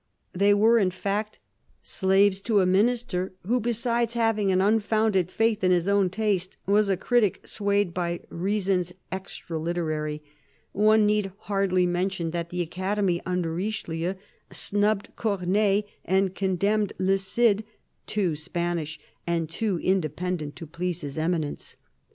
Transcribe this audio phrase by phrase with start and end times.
[0.33, 1.37] They were, in fact,
[1.83, 6.89] slaves to a Minister who, besides having an unfounded faith in his own taste, was
[6.89, 10.23] a critic swayed by reasons extra Uterary:
[10.71, 14.15] one need hardly mention that the Academy, under Richelieu,
[14.49, 17.63] snubbed Corneille and condemned Le Cid,
[18.07, 21.75] too Spanish and too independent to please His Eminence.